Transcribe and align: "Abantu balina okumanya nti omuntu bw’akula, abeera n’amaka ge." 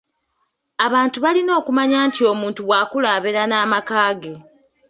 "Abantu 0.85 1.17
balina 1.25 1.51
okumanya 1.59 1.97
nti 2.07 2.21
omuntu 2.31 2.59
bw’akula, 2.67 3.07
abeera 3.17 3.43
n’amaka 3.47 4.07
ge." 4.21 4.33